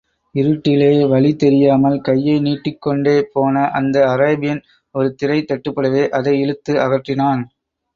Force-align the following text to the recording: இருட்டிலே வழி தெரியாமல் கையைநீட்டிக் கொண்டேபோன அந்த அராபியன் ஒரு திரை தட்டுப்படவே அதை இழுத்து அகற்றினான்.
இருட்டிலே 0.35 0.87
வழி 1.07 1.31
தெரியாமல் 1.35 1.97
கையைநீட்டிக் 2.07 2.81
கொண்டேபோன 2.87 3.69
அந்த 3.71 3.97
அராபியன் 4.07 4.61
ஒரு 4.95 5.09
திரை 5.15 5.39
தட்டுப்படவே 5.43 6.05
அதை 6.19 6.33
இழுத்து 6.39 6.73
அகற்றினான். 6.87 7.43